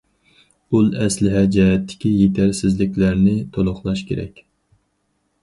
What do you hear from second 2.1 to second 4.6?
يېتەرسىزلىكلەرنى تولۇقلاش كېرەك.